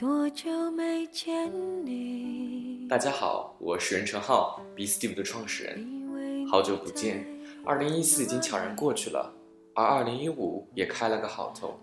[0.00, 1.52] 多久没见
[1.84, 2.86] 你？
[2.88, 6.48] 大家好，我是任成浩，B Steve 的创始人。
[6.48, 7.26] 好久不见，
[7.66, 9.30] 二零一四已经悄然过去了，
[9.74, 11.78] 而二零一五也开了个好头。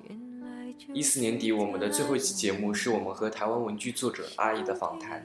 [0.95, 5.23] 一四年底，我们的最后一期节目是我们和台湾文具作者阿姨的访谈。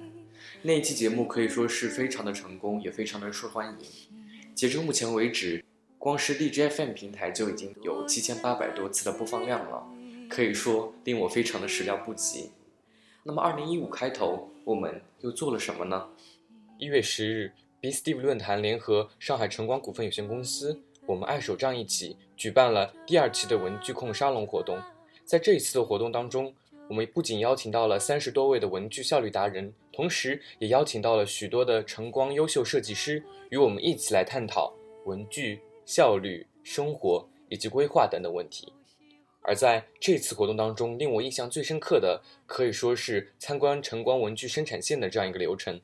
[0.60, 3.86] 那一期节目可以说是非常的成功，也非常的受欢迎。
[4.54, 5.64] 截至目前为止，
[5.96, 9.82] 光是荔枝 FM 平台就已经有七千八百多次的播放量了，
[10.28, 12.50] 可以说令我非常的始料不及。
[13.24, 16.08] 那么，二零一五开头，我们又做了什么呢？
[16.76, 24.76] 一月十日，B Steve 论坛联合上海晨光股份有限公司，我们爱手账一起举办了第二期的文具控沙龙活动。
[25.24, 26.52] 在这一次的活动当中，
[26.88, 38.72] 我们不仅邀请到了三十多位的文具效率达人，同时也邀请到了许多的晨光优秀设计师，与我们一起来探讨文具效率、生活以及规划等等问题。
[39.42, 45.80] 而在这次活动当中，令我印象最深刻的，可以说是参观晨光文具生产线的这样一个流程。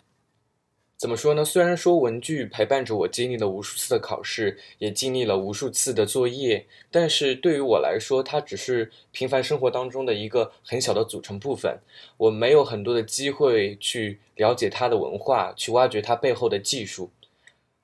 [0.97, 1.45] 怎么说呢？
[1.45, 11.79] 虽然说文具陪伴着我经历了无数次的考试，也经历了无数次的作业，但是对于我来说，它只是平凡生活当中的一个很小的组成部分。
[12.17, 17.09] 我没有很多的机会去了解它的文化，去挖掘它背后的技术。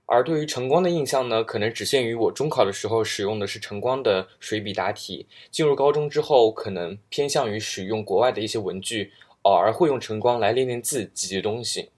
[0.06, 5.26] 而对于晨光的印象呢，可能只限于我中考的时候使用的是晨光的水笔答题。
[5.50, 11.88] 进入高中之后，可能偏向于使用国外的一些文具，偶尔会用晨光来练练字、记记东西。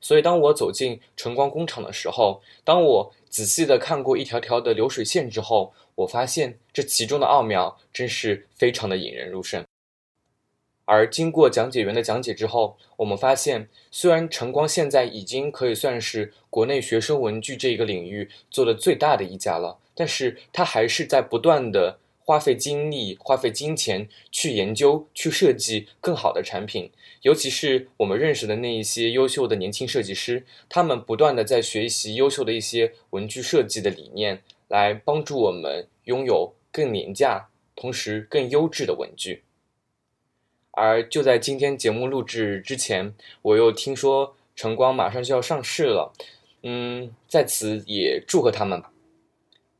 [0.00, 9.64] 所以，当我走进晨光工厂的时候，当我仔细的看过一条条的流水线之后，我发现这其中的奥妙真是非常的引人入胜。
[10.86, 26.90] 而经过讲解员的讲解之后，我们发现，虽然晨光现在已经可以算是国内学生文具这一个领域做的最大的一家了，但是它还是在不断的花费精力、花费金钱去研究、去设计更好的产品。
[27.22, 39.42] 尤其是我们认识的那一些优秀的年轻设计师，他们不断的在学习优秀的一些文具设计的理念，来帮助我们拥有更廉价、同时更优质的文具。
[40.76, 46.12] 而就在今天节目录制之前，我又听说晨光马上就要上市了，
[46.62, 48.90] 嗯，在此也祝贺他们吧。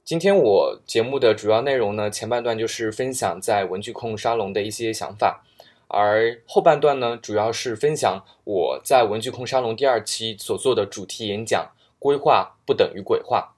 [0.05, 5.43] 今天我节目的主要内容呢，前半段就是分享在文具控沙龙的一些想法。
[5.89, 13.54] 而后半段呢，主要是分享我在文具控沙龙第二期所做的主题演讲：规划不等于鬼话。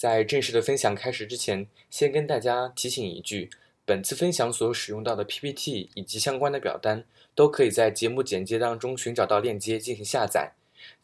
[0.00, 3.50] 在正式的分享开始之前，先跟大家提醒一句：
[3.84, 10.54] 本次分享所使用到的 PPT 以及相关的表单，都可以在节目简介当中寻找到链接进行下载，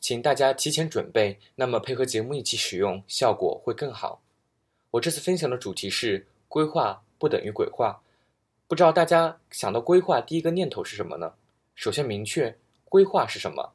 [0.01, 4.23] 请大家提前准备，那么配合节目一起使用，效果会更好。
[4.93, 6.27] 我这次分享的主题是。
[6.49, 8.01] 规划不等于鬼话，
[8.67, 11.35] 不知道大家想到规划第一个念头是什么呢？
[11.75, 13.75] 首先明确规划是什么。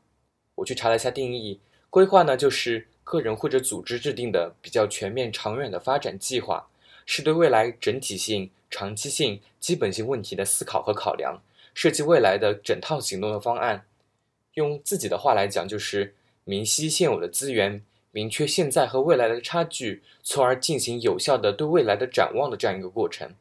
[0.55, 1.59] 我去查了一下定义，
[1.91, 6.65] 规划呢就是个人或者组织制定的比较全面、长远的发展计划，
[7.05, 11.41] 是对未来整体性、长期性、基本性问题的思考和考量，
[11.73, 13.83] 设计未来的整套行动的方案。
[14.53, 17.83] 用自己的话来讲，就是明晰现有的资源。
[18.13, 23.35] 明确现在和未来的差距，从而进行有效的对未来的展望的这样一个过程，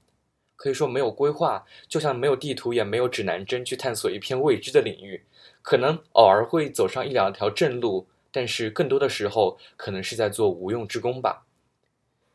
[0.56, 5.25] 可以说没有规划，就像没有地图也没有指南针去探索一片未知的领域，
[5.62, 11.46] 可能偶尔会走上一两条正路，但是更多的时候可能是在做无用之功吧。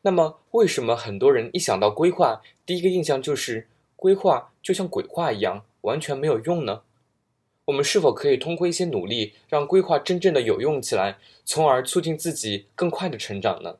[0.01, 6.83] 那么，为什么很多人一想到规划，第一个印象就是规划就像鬼话一样，完全没有用呢？
[7.66, 13.77] 我们是否可以通过一些努力，让规划真正的有用起来，从而促进自己更快的成长呢？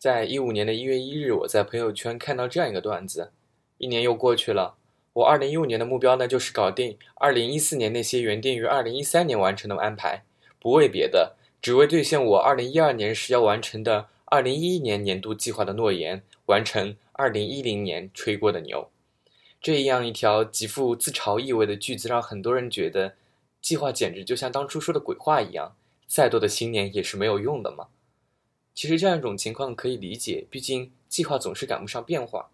[0.00, 3.30] 在一五年的一月一日，我在朋友圈看到这样一个段子：
[3.78, 4.74] 一年又过去了，
[5.14, 10.24] 我二零一五年的目标呢，就是搞定二零一四年那些原定于二零一三年完成的安排，
[10.58, 18.88] 不为别的，只为兑现我二零一二年时要完成的二零一一年年度计划的诺言，完成二零一零年吹过的牛。
[19.60, 23.14] 这样一条极富自嘲意味的句子，让很多人觉得，
[23.60, 25.76] 计划简直就像当初说的鬼话一样，
[26.06, 27.88] 再多的新年也是没有用的嘛。
[28.74, 32.50] 其实这样一种情况可以理解，毕竟计划总是赶不上变化。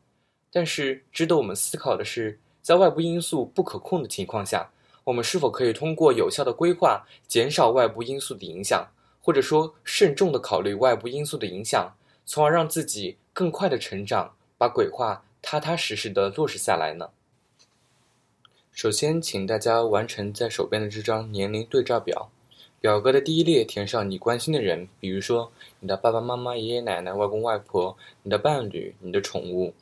[0.50, 4.70] 但是值得我们思考的是，在外部因素不可控的情况下，
[5.04, 8.88] 我们是否可以通过有效的规划，减少外部因素的影响，
[9.22, 11.94] 或者说慎重的考虑外部因素的影响，
[12.26, 15.24] 从而让自己更快的成长，把鬼话。
[15.40, 17.08] 踏踏实实的落实下来呢。
[18.70, 22.30] 首先，请大家完成在手边的这张年龄对照表。
[22.82, 25.50] 表格的第一列填上你关心的人，比如说
[25.80, 29.72] 你的爸爸妈妈、爷爷奶奶、外公外婆、你的伴侣、你的宠物。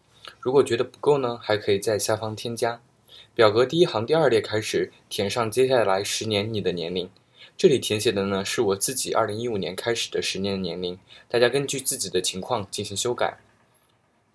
[0.41, 2.81] 如果觉得不够呢，还可以在下方添加。
[3.35, 7.11] 表格第一行第二列开始填上接下来十年你的年龄。
[7.57, 13.39] 这里填写的呢是我自己二零一五年开始的十年的年龄，大家根据自己的情况进行修改。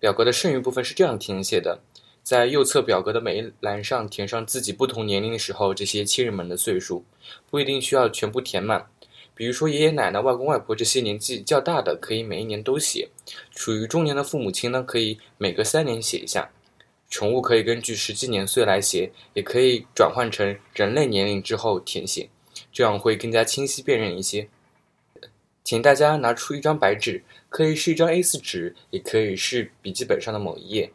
[0.00, 1.80] 表格的剩余部分是这样填写的：
[2.22, 7.04] 在右侧表格的每一栏上填上自己不同年龄的时候这些亲人们的岁数，
[7.50, 8.86] 不一定需要全部填满。
[9.34, 13.08] 比如说爷爷奶奶、外公外婆这些年纪较大的，可以每一年都写；
[13.54, 16.50] 处于中年的父母亲呢，可以每隔三年写一下。
[17.08, 22.28] 宠物可以根据实际年岁来写，也可以转换成人类年龄之后填写。
[22.72, 24.48] 这样会更加清晰辨认一些。
[25.64, 30.90] 请大家拿出一张白纸，可以是一张 A4 纸，也可以是笔记本上的某一页，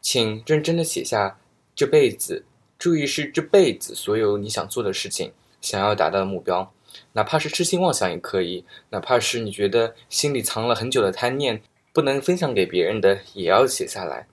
[0.00, 1.38] 请认真的写下
[1.74, 2.44] 这辈子，
[2.78, 6.72] 注意是这辈子所有你想做的事情，想要达到的目标，
[7.12, 11.62] 哪怕是痴心妄想也可以，哪怕是你觉得心里藏了很久的贪念，
[11.92, 14.26] 不能分享给别人的，也要写下来。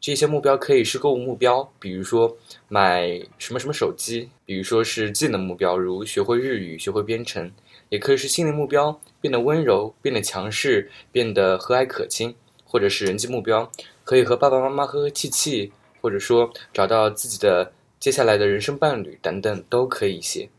[0.00, 2.36] 这些目标可以是购物目标，比如说
[2.68, 3.08] 买
[3.38, 7.48] 什么什么手机；比如说是技能目标，如学会日语、学会编程；
[7.88, 12.34] 也可以是心理目标，变得温柔、变得强势、变得和蔼可亲；
[12.66, 13.70] 或者是人际目标，
[14.04, 15.72] 可以和爸爸妈妈和和气气，
[16.02, 20.50] 或者说找到自己的接下来的人生伴侣等等，都可以写。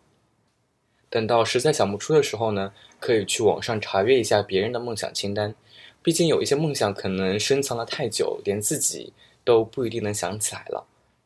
[1.15, 5.55] 等到实在想不出的时候呢，可以去网上查阅一下别人的梦想清单，
[6.03, 9.13] 毕竟有一些梦想可能深藏了太久，连自己。
[9.45, 10.83] 都不一定能想起来了，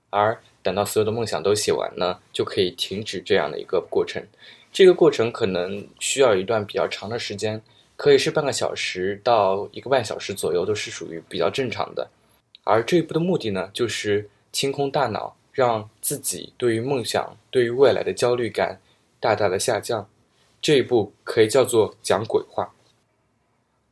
[0.09, 4.21] 而等到所有的梦想都写完呢，就可以停止这样的一个过程。
[4.73, 7.61] 这个过程可能需要一段比较长的时间，
[7.95, 12.09] 可以是半个小时到一个半小时左右，都是属于比较正常的。
[12.65, 18.81] 而这一步的目的呢，就是清空大脑，让自己对于梦想、对于未来的焦虑感
[19.19, 20.09] 大大的下降。
[20.61, 22.73] 这一步可以叫做讲鬼话。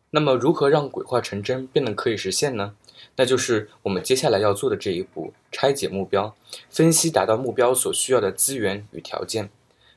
[0.10, 2.76] 那么，如何让鬼话成真，变得可以实现呢？
[3.16, 6.36] 那就是我们接下来要做的这一步：拆解目标，
[6.70, 9.50] 分析达到目标所需要的资源与条件。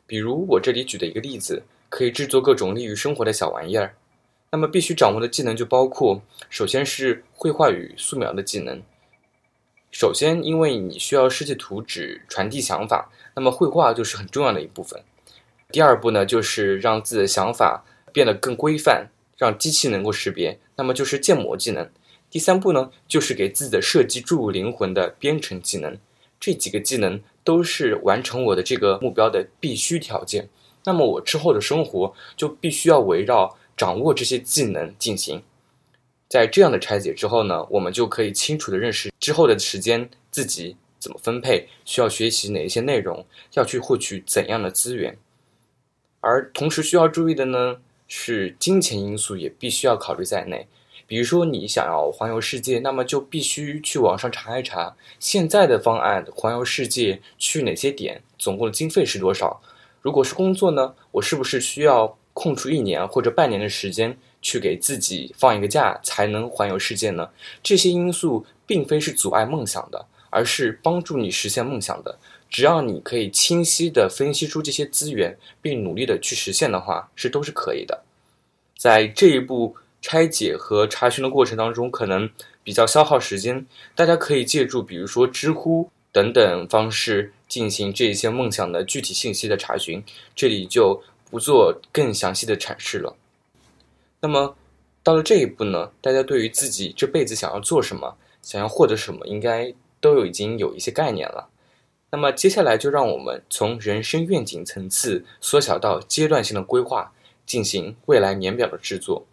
[0.07, 3.95] 比如我这里举的一个例子，可以制作各种利于生活的小玩意儿。
[4.51, 8.83] 那么必须掌握的技能就包括：首先是绘画与素描的技能。
[9.93, 15.03] 首先，因为你需要设计图纸传递想法，那么绘画就是很重要的一部分。
[15.73, 21.89] 第二步呢，就是让自己的想法变得更规范，让机器能够识别，那么就是建模技能。
[22.31, 25.99] 第三步呢，就是给自己的设计注入灵魂的编程技能。
[26.39, 30.49] 这几个技能都是完成我的这个目标的必须条件。
[30.85, 35.43] 那么我之后的生活就必须要围绕掌握这些技能进行。
[36.29, 45.19] 在这样的拆解之后呢，我们就可以清楚的认识之后的时间自己怎么分配，需要学习哪一些内容，要去获取怎样的资源。
[46.21, 50.67] 而同时需要注意的呢，是金钱因素也必须要考虑在内。
[51.07, 59.61] 比如说，你想要环游世界，那么就必须去网上查一查现在的方案，环游世界去哪些点，总共的经费是多少？
[60.03, 67.29] 如果是工作呢，我是不是需要空出一年或者半年的时间去给自己放一个假，才能环游世界呢？
[67.61, 72.17] 这些因素并非是阻碍梦想的，而是帮助你实现梦想的。
[72.51, 78.03] 只要你可以清晰地分析出这些资源，并努力地去实现的话，是都是可以的。
[78.77, 79.77] 在这一步。
[80.03, 82.27] 拆解和查询的过程当中，可能
[82.65, 83.67] 比较消耗时间。
[83.95, 90.03] 大家可以借助，比如说知乎等等方式进行这些梦想的具体信息的查询。
[90.35, 93.15] 这里就不做更详细的阐释了。
[94.23, 94.57] 那么
[95.03, 101.47] 到了这一步呢，大家对于自己这辈子想要做什么，想要获得什么，应该都有已经有一些概念了。
[102.13, 107.13] 那么接下来就让我们从人生愿景层次缩小到阶段性的规划，
[107.47, 109.27] 进行未来年表的制作。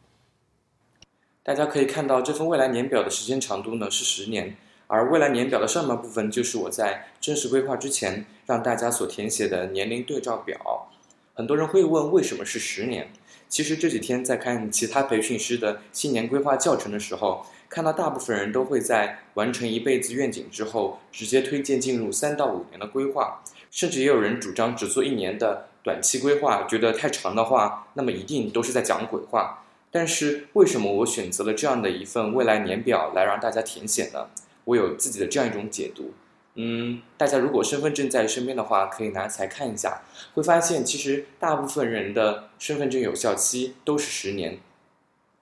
[1.41, 4.55] 大家可以看到，这份未来年表的时间长度呢是十年，
[4.85, 10.89] 而未来年表的上半部分就是我在正式规划之前让大家所填写的年龄对照表。
[11.33, 13.09] 很多人会问，为什么是十年？
[13.49, 29.63] 其实这几天在看其他培训师的新年规划教程的时候，看到大部分人都会在完成一辈子愿景之后，直接推荐进入三到五年的规划，甚至也有人主张只做一年的短期规划，觉得太长的话，那么一定都是在讲鬼话。
[29.91, 34.27] 但是为什么我选择了这样的一份未来年表来让大家填写呢？
[34.65, 36.13] 我有自己的这样一种解读。
[36.55, 40.01] 嗯，大家如果身份证在身边的话，可以拿起来看一下，
[40.33, 44.57] 会发现其实大部分人的身份证有效期都是十年。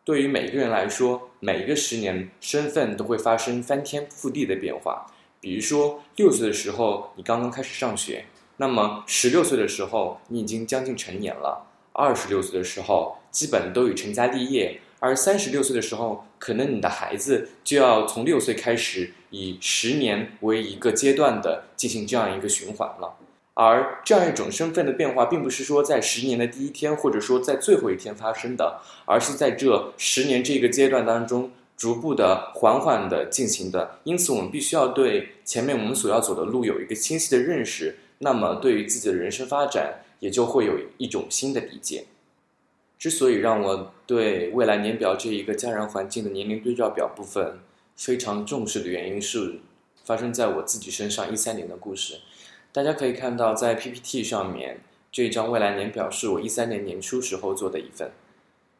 [0.05, 5.07] 对于每个人来说，每一个十年身份都会发生翻天覆地的变化。
[5.41, 8.25] 比如说六岁的时候你刚刚开始上学，
[8.57, 11.65] 那么十六岁的时候你已经将近成年了。
[11.91, 23.15] 二十六岁的时候，基本都已成家立业；而三十六岁的时候，可能你的孩子就要从六岁开始，以十年为一个阶段的进行这样一个循环了。
[23.55, 33.99] 而这样一种身份的变化，并不是说在十年的第一天，或者说在最后一天发生的，而是在这十年这个阶段当中，逐步的、缓缓的进行的。
[34.03, 42.05] 因此，我们必须要对前面我们所要走的路有一个清晰的认识，那么对于自己的人生发展，也就会有一种新的理解。
[42.99, 47.59] 之所以让我对未来年表这一个家人环境的年龄对照表部分
[47.95, 49.59] 非常重视的原因，是
[50.03, 52.19] 发生在我自己身上一三年的故事。
[52.75, 58.11] 大家可以看到，在 PPT 上面这一张未来年表是我一三年年初时候做的一份。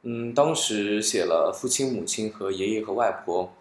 [0.01, 3.53] 嗯，当时写了父亲、母亲和爷爷和外婆。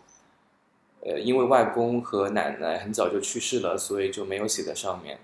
[1.02, 5.20] 呃，因为外公和奶奶很早就去世了，所以就没有写在上面。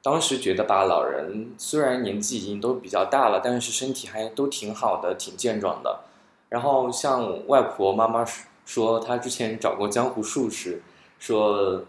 [0.00, 6.00] 当时觉得吧，老人虽然年纪已经都比较大了，但是身体还都挺好的，挺健壮的。
[6.48, 8.24] 然后像外婆妈妈
[8.64, 10.80] 说，她之前找过江湖术士，
[11.18, 11.84] 说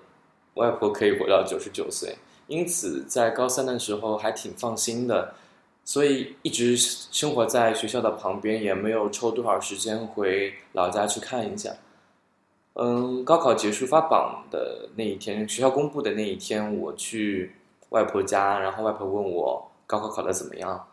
[0.55, 2.17] 外婆可以活到九十九岁。
[2.47, 5.33] 因此，在高三的时候还挺放心的，
[5.83, 11.75] 所以一直生活在学校的旁边，也没有抽多少时间回老家去看一下。
[12.73, 17.55] 嗯，高考结束发榜的那一天，学校公布的那一天，我去
[17.89, 20.87] 外婆家，然后外婆问我高考考的怎么样，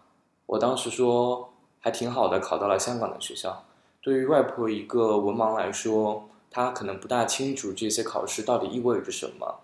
[0.47, 3.65] 我当时说还挺好的，考到了香港的学校。
[4.01, 9.61] 对于外婆一个文盲来说，她可能不大清楚这些考试到底意味着什么。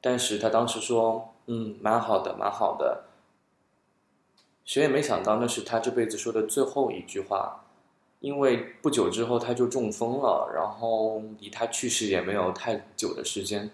[0.00, 3.04] 但是他当时说，嗯，蛮好的，蛮好的。
[4.64, 7.64] 谁也没想到那是他这辈子说的最后一句话，
[8.18, 13.70] 因为不久之后他就中风了，然后离他去世也没有太久的时间。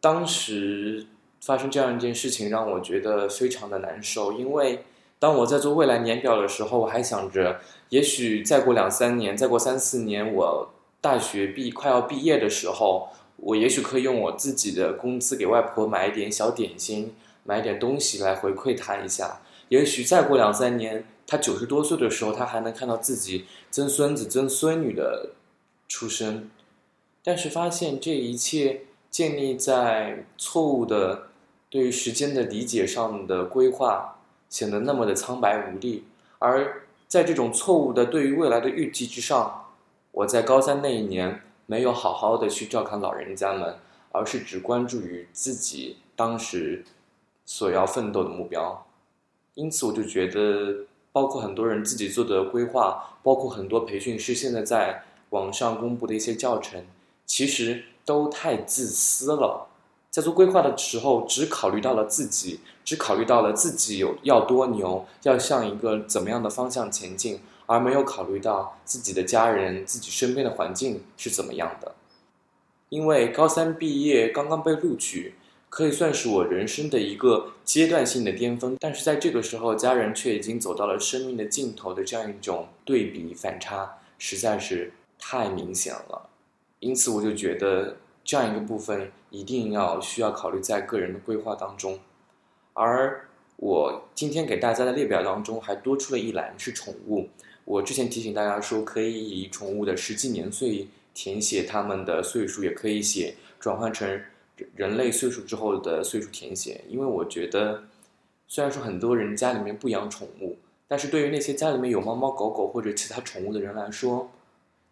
[0.00, 1.06] 当时
[1.40, 4.84] 发生这样一件事情，让我觉得非常的难受，因为
[5.18, 10.70] 当我在做未来年表的时候，我还想着，也许再过两三年，再过三四年，我
[11.00, 13.08] 大学毕快要毕业的时候。
[13.36, 17.14] 我也许可以用我自己的工资给外婆买一点小点心，
[17.44, 19.40] 买点东西来回馈她一下。
[19.68, 25.30] 也许再过两三年，她九十多岁的时候，她还能看到自己曾孙子、曾孙女的
[25.86, 26.50] 出生。
[27.22, 31.28] 但是发现这一切建立在错误的
[31.68, 36.04] 对于时间的理解上的规划，显得那么的苍白无力。
[36.38, 39.66] 而在这种错误的对于未来的预计之上，
[40.12, 41.42] 我在高三那一年。
[41.66, 43.76] 没有好好的去照看老人家们，
[44.12, 46.84] 而是只关注于自己当时
[47.44, 48.86] 所要奋斗的目标。
[49.54, 56.84] 因此，我就觉得，包括很多人自己做的规划，包括很多培训师现在在网上公布的一些教程，
[57.24, 59.66] 其实都太自私了。
[60.10, 67.40] 在做规划的时候，只考虑到了自己，只考虑到了自己有要多牛，要向一个怎么样的方向前进。
[67.66, 71.94] 而没有考虑到自己的家人、自己身边的环境是怎么样的。
[72.88, 75.34] 因为高三毕业刚刚被录取，
[75.68, 78.76] 可以算是我人生的一个阶段性的巅峰。
[78.78, 86.30] 但是在这个时候，家人却已经走到了生命的尽头的这样一种对比反差，实在是太明显了。
[86.78, 91.98] 因此，我就觉得这样一个部分一定要需要考虑在个人的规划当中。
[92.74, 97.28] 而我今天给大家的列表当中还多出了一栏是宠物。
[97.66, 104.08] 我之前提醒大家说，可以以宠物的实际年岁填写它们的岁数，也可以写转换成
[104.76, 106.80] 人类岁数之后的岁数填写。
[106.88, 107.82] 因为我觉得，
[108.46, 110.56] 虽然说很多人家里面不养宠物，
[110.86, 114.30] 但是对于那些家里面有猫猫狗狗或者其他宠物的人来说，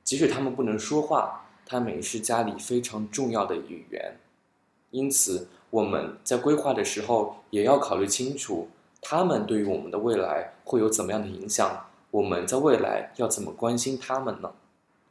[0.03, 4.17] 即使他们不能说话，它们也是家里非常重要的一员。
[4.91, 8.67] 因此，我们在规划的时候也要考虑清楚，
[9.01, 11.87] 它们对于我们的未来会有怎么样的影响。
[12.15, 14.53] 我们在未来要怎么关心他们呢？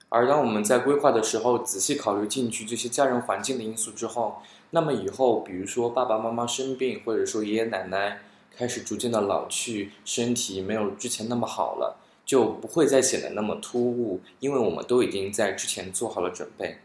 [0.07, 8.21] 而当我们在规划的时候仔细考虑进去这些家人环境的因素之后，那么以后比如说爸爸妈妈生病，或者说爷爷奶奶
[8.55, 16.77] 开始逐渐的老去，身体没有之前那么好了，就不会再显得那么突兀，因为我们都已经在之前做好了准备。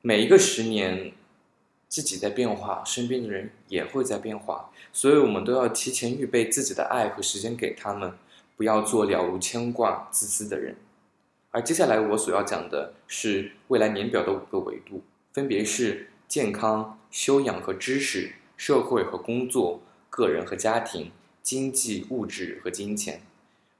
[0.00, 1.12] 每一个十年，
[1.86, 8.14] 自己在变化，身边的人也会在变化，所以我们都要提前预备自己的爱和时间给他们。
[8.56, 10.76] 不要做了无牵挂、自私的人。
[11.50, 19.80] 而接下来我所要讲的是未来年表的五个维度，分别是健康、修养和知识、社会和工作、
[20.10, 23.20] 个人和家庭、经济、物质和金钱。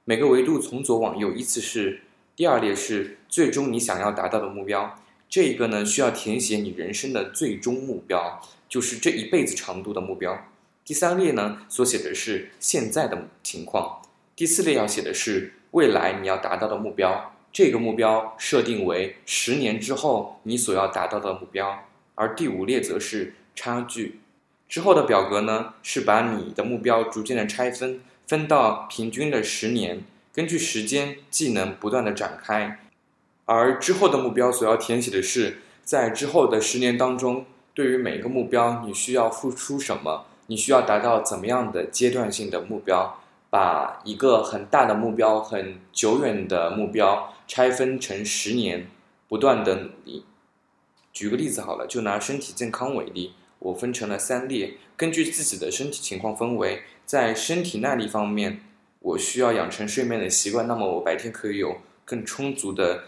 [0.05, 2.01] 每个维度从左往右依次是：
[2.35, 8.39] 第二列是最终你想要达到的目标，这一个呢需要填写你人生的最终目标，
[8.69, 10.45] 就是这一辈子长度的目标。
[10.85, 14.01] 第三列呢所写的是现在的情况。
[14.35, 24.19] 第四列要写的是未来你要达到的目标，这个目标设定为十年之后你所要达到的目标，而第五列则是差距。
[24.67, 32.79] 之后的表格呢，是把你的目标逐渐的拆分，分到平均的十年，根据时间技能不断的展开。
[33.45, 43.21] 而之后的目标所要填写的是，在之后的十年当中，对于每一个目标你需要付出什么，你需要达到怎么样的阶段性的目标，
[43.55, 48.87] 把一个很大的目标、很久远的目标拆分成十年，
[49.29, 50.25] 不断的努力。
[51.13, 53.31] 举个例子好了，就拿身体健康为例。
[53.59, 58.59] 我分成了三列，根据自己的身体情况分为，在身体耐力方面，
[58.99, 63.05] 我需要养成睡眠的习惯，那么我白天可以有更充足的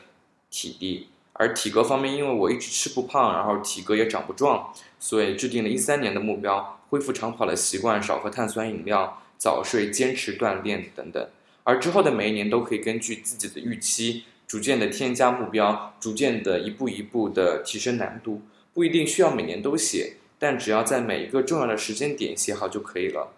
[0.49, 1.09] 体力。
[1.33, 11.27] 而体格方面，因为我一直吃不胖，然后体格也长不壮，所以制定了一三年的目标，恢复长跑的习惯，少喝碳酸饮料，早睡，坚持锻炼等等。
[11.63, 18.41] 而之后的每一年都可以根据自己的预期，逐渐的添加目标，逐渐的一步一步的提升难度，
[18.73, 20.13] 不一定需要每年都写。
[20.39, 23.33] 但只要在每一个重要的时间点写好就可以了。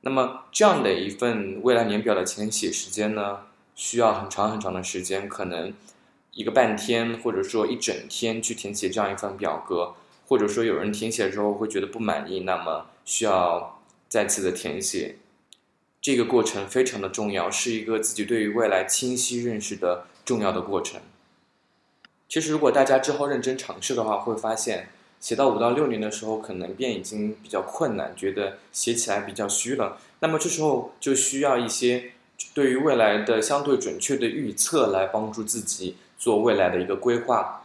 [0.00, 3.42] 那么这样的一份未来年表的填写时间呢，
[3.76, 5.72] 需要很长很长的时间，可能
[6.32, 9.94] 一个半天或者说一整天去填写这样一份表格，
[10.26, 13.80] 或者说有人填写的时候会觉得不满意，那么需要
[14.12, 15.16] 再次的填写。
[16.02, 21.00] 这个过程非常的重要，是一个自己对于未来清晰认识的重要的过程。
[22.28, 24.90] 其实如果大家之后认真尝试的话，会发现。
[25.18, 29.98] 写到五到六年的时候，可能便已经比较困难，觉得写起来比较虚了。
[30.18, 32.10] 那么这时候就需要一些
[32.52, 37.61] 对于未来的相对准确的预测，来帮助自己做未来的一个规划。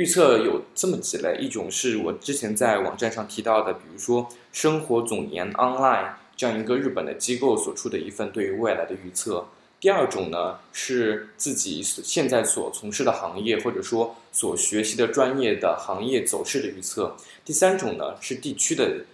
[0.00, 9.48] 预测有这么几类，一种是我之前在网站上提到的，比如说生活总研 Online 这样一个日本的机构所出的一份对于未来的预测。
[9.78, 17.14] 第二种呢是自己现在所从事的行业或者说所学习的专业的行业走势的预测。
[17.44, 19.04] 第三种呢是地区的，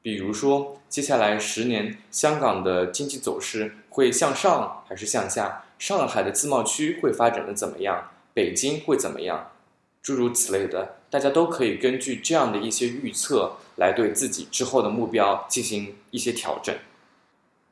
[0.00, 5.64] 比如说接下来十年香港的经济走势会向上还是向下？
[5.76, 8.10] 上海的自贸区会发展的怎么样？
[8.32, 9.50] 北京会怎么样？
[10.02, 16.74] 诸如此类的，大家都可以根据这样的一些预测来对自己之后的目标进行一些调整。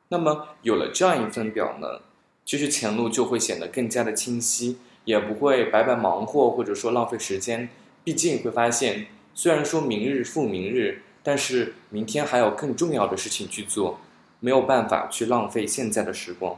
[0.09, 2.01] 那么有了这样一份表呢，
[2.45, 7.69] 其实前路就会显得更加的清晰，也不会白白忙活或者说浪费时间。
[8.03, 13.99] 毕竟会发现，虽然说明日复明日，但是明天还有更重要的事情去做，
[14.39, 16.57] 没有办法去浪费现在的时光。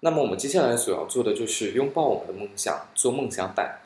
[0.00, 3.80] 那么我们接下来所要做的就是拥抱我们的梦想，做梦想版。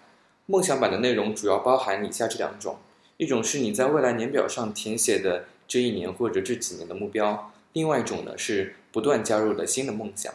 [0.51, 2.79] 梦想版的内容主要包含以下这两种：
[3.19, 7.53] 一种是你在未来年表上填写的这一年或者这几年的目标。
[7.75, 10.33] 另外一种呢是不断加入的新的梦想，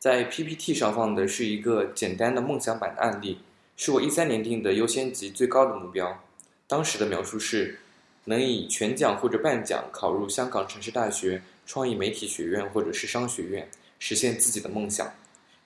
[0.00, 3.38] 在 PPT 上放的是一个简单的梦想版的案例，
[3.76, 6.20] 是我一三年定的优先级最高的目标。
[6.66, 7.78] 当时的描述是，
[8.24, 15.14] 能以全奖或者半奖考入香港城市大学创意媒体学院或者是商学院，实现自己的梦想。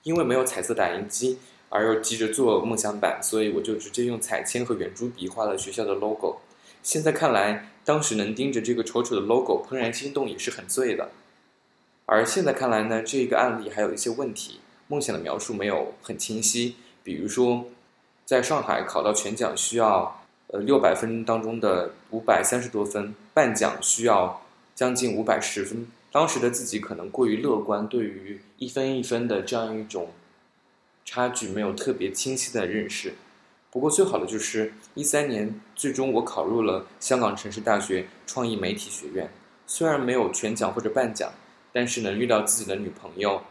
[0.03, 1.39] 因为没有彩色打印机，
[1.69, 6.37] 而又急着做梦想版，所以我就直接用彩铅和圆珠笔画了学校的 logo。
[6.81, 11.09] 现在看来，当时能盯着这个丑丑的 logo 怦然心动也是很醉的。
[12.05, 16.75] 而现在看来呢，这个案例还有一些问题，梦想的描述没有很清晰。
[17.03, 17.65] 比如说，
[18.23, 24.41] 在上海考到全奖需要呃六百分当中的五百三十多分，半奖需要
[24.73, 25.87] 将近五百十分。
[26.09, 30.09] 当时的自己可能过于乐观，对于一分一分的这样一种
[31.07, 33.13] 差距没有特别清晰的认识。
[33.71, 39.31] 不过最好的就是一三年，最终我考入了香港城市大学创意媒体学院。
[39.65, 41.31] 虽然没有全奖或者半奖，
[41.71, 43.41] 但是能遇到自己的女朋友，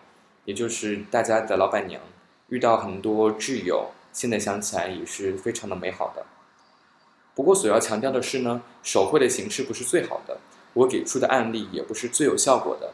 [0.44, 2.02] 也就是大家的老板娘，
[2.50, 6.26] 遇到很多挚友，现在想起来也是非常的美好的。
[7.34, 10.38] 不过所要强调的是呢，手绘的形式不是最好的，
[10.74, 12.92] 我给出的案例也不是最有效果的。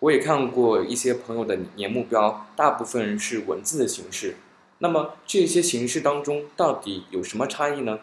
[0.00, 4.36] 我也看过一些朋友的年目标，大部分是文字的形式。
[4.78, 7.98] 那么这些形式当中到底有什么差异呢？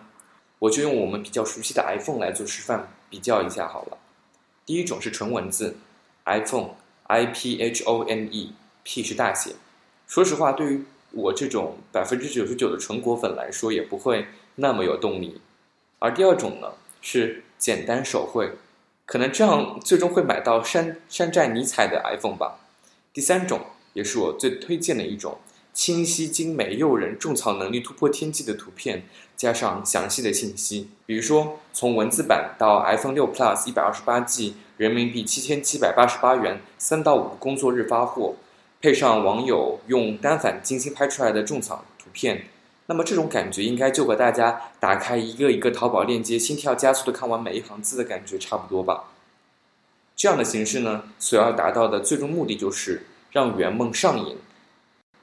[0.60, 3.98] 我就用我们比较熟悉的 iPhone 来做示范比较一下好了。
[4.66, 5.78] 第一种是纯文字
[6.26, 9.52] ，iPhone，I P H O N E，P 是大写。
[10.08, 15.40] 说实话，对于我这种百分之九十九的纯果粉来说，也不会那么有动力。
[16.00, 18.52] 而第二种呢，是简单手绘，
[19.06, 22.60] 可能这样最终会买到山山寨尼彩的 iPhone 吧。
[23.14, 23.62] 第三种
[23.94, 25.38] 也是我最推荐的一种。
[25.74, 29.04] 清晰、精美、诱人、种草能力突破天际的图片，
[29.36, 38.36] 加上详细的信息，比如说从文字版到 iPhone 六 Plus 一百二十八 G，人民币七千七百八十八元，三到五个工作日发货，
[38.82, 42.46] 配上网友用单反精心拍出来的种草图片，
[42.88, 49.06] 那么这种感觉应该就和大家打开一个一个淘宝链接，心跳加速的看完每一行字的感觉差不多吧。
[50.16, 54.38] 这样的形式呢，所要达到的最终目的就是让圆梦上瘾。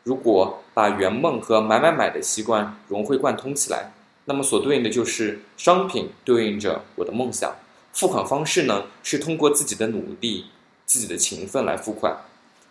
[0.03, 3.93] 如果把圆梦和买买买的习惯融会贯通起来，
[4.25, 7.55] 那么所对应的就是商品对应着我的梦想。
[7.93, 10.47] 付款方式呢，是通过自己的努力、
[10.85, 12.17] 自己的勤奋来付款。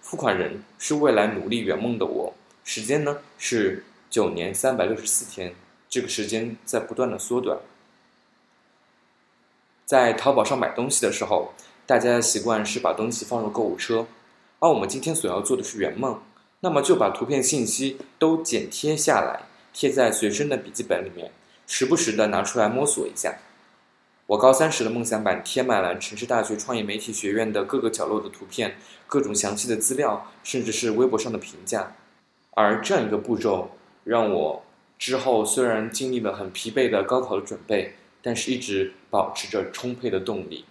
[0.02, 2.34] 付款人是未来努力圆梦的我。
[2.64, 5.56] 时间呢是九年三百六十四天，
[5.88, 7.60] 这个时间在不断的缩短。
[9.86, 11.54] 在淘宝上买东西的时候，
[11.86, 14.06] 大家的习惯是把东西放入购物车，
[14.60, 16.22] 而我们今天所要做的是圆梦，
[16.60, 21.32] 那么就把图片信息都剪贴下来，贴在随身的笔记本里面，
[21.66, 23.38] 时不时的拿出来摸索一下。
[24.28, 28.76] 我高三时的梦想版贴满了城市大学创业媒体学院的各个角落的图片，
[29.08, 31.96] 各种详细的资料，甚至是微博上的评价。
[32.52, 33.72] 而这样一个步骤，
[34.04, 34.64] 让我
[34.98, 40.66] 之后虽然经历了很疲惫的高考的准备，但是一直保持着充沛的动力。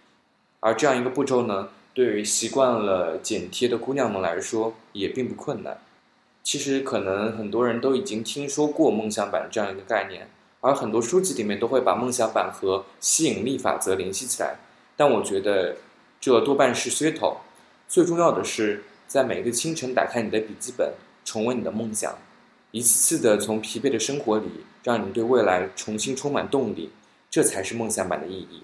[0.60, 5.78] 而这样一个步骤呢，对于习惯了剪贴的姑娘们来说，也并不困难。
[6.42, 10.28] 其实可能很多人都已经听说过梦想版这样一个概念。
[10.62, 14.56] 而很多书籍里面都会把梦想版和吸引力法则联系起来，
[14.94, 15.76] 但我觉得
[16.20, 17.38] 这多半是噱头。
[17.88, 20.92] 最重要的是，在每个清晨打开你的笔记本，
[21.24, 22.18] 重温你的梦想，
[22.72, 26.90] 一次次的从疲惫的生活里，让你对未来重新充满动力，
[27.30, 28.62] 这才是梦想版的意义。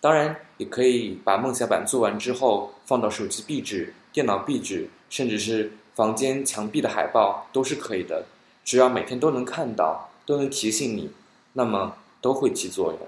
[0.00, 8.26] 当然，也可以把梦想版做完之后放到手机壁纸、电脑壁纸，甚至是房间墙壁的海报都是可以的，
[8.64, 11.10] 只要每天都能看到，都能提醒你。
[11.54, 12.98] 那么都会起作用。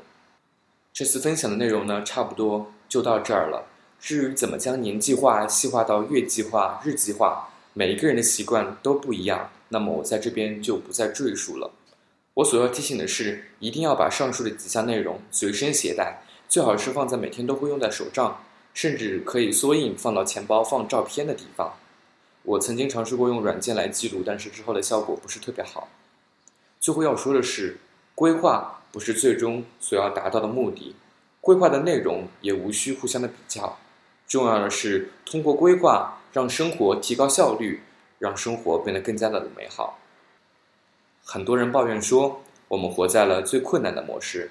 [0.92, 3.64] 这次分享的内容呢，差不多就到这儿了。
[3.98, 11.72] 至于怎么将年计划细化到月计划、日计划，每一个人的习惯都不一样，那么我在这边就不再赘述了。
[12.32, 21.74] 我所要提醒的是，一定要把上述的几项内容随身携带，最好是放在每天都会用在手账，甚至可以缩印放到钱包放照片的地方。
[22.44, 25.88] 我曾经尝试过用软件来记录，但是之后的效果不是特别好。
[26.80, 27.76] 最后要说的是。
[28.16, 30.94] 规划不是最终所要达到的目的，
[31.40, 33.76] 规划的内容也无需互相的比较，
[34.28, 37.82] 重要的是通过规划让生活提高效率，
[38.24, 39.98] 让生活变得更加的美好。
[41.22, 44.50] 很多人抱怨说我们活在了最困难的模式，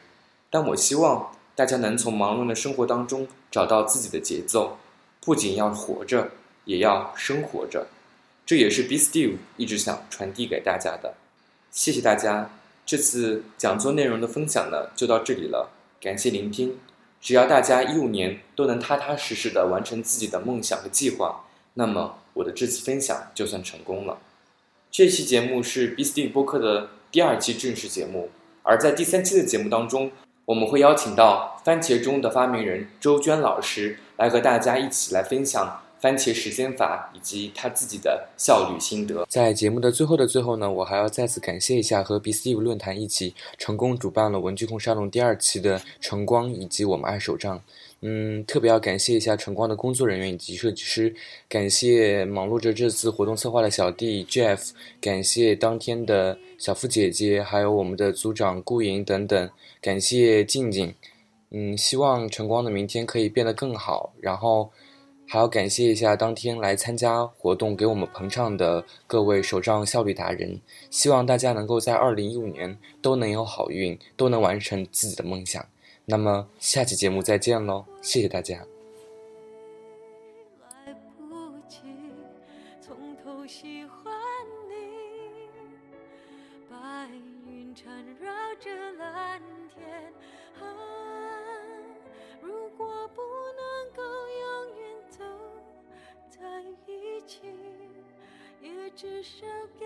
[0.52, 4.78] 但我希望大家能从忙碌的生活当中找到自己的节奏，
[5.22, 6.30] 不仅要活着，
[6.66, 7.88] 也要生活着。
[8.46, 11.16] 这也是 B Steve 一直想传递给大家的。
[11.72, 12.52] 谢谢大家。
[12.86, 15.72] 这次讲座内容的分享呢，就到这里了。
[16.00, 16.78] 感谢聆听。
[17.20, 24.17] 只要大家一五年都能踏踏实实的完成自己的梦想和计划，那么我的这次分享就算成功了。
[24.91, 28.30] 这期节目是 B S D 播客的第二期正式节目，
[28.62, 30.12] 而在第三期的节目当中，
[30.46, 35.80] 我们会邀请到番茄钟的发明人周娟老师来和大家一起来分享。
[36.04, 39.26] 番茄时间法以及他自己的效率心得。
[39.30, 47.62] 在节目的最后的最后呢，我还要再次感谢一下和 B Steve 论坛一起成功主办了文具控沙龙第二期的晨光以及我们爱手账。
[48.06, 51.16] 嗯，特别要感谢一下晨光的工作人员以及设计师，
[51.48, 59.50] 感谢忙碌着这次活动策划的小弟 Jeff，感谢当天的小付姐姐，还有我们的组长顾莹等等，
[59.82, 60.94] 感谢静静。
[61.52, 64.72] 嗯，希望晨光的明天可以变得更好，然后。
[65.26, 70.60] 还要感谢一下当天来参加活动给我们捧场的各位手账效率达人，
[70.92, 75.66] 希望大家能够在二零一五年都能有好运，都能完成自己的梦想。
[76.06, 78.66] 那么下期节目再见喽，谢谢大家。
[98.96, 99.46] 至少
[99.80, 99.86] 给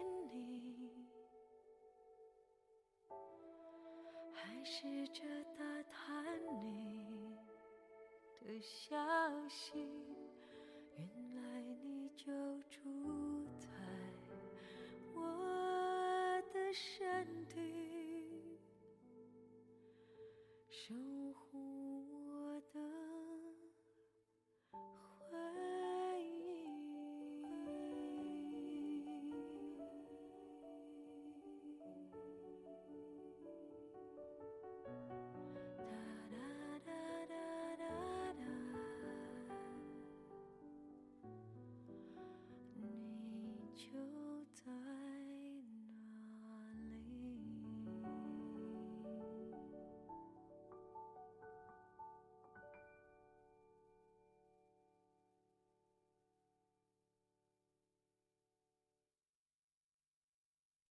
[4.81, 5.21] 试着
[5.59, 6.25] 打探
[6.59, 7.37] 你
[8.43, 8.97] 的消
[9.47, 10.10] 息。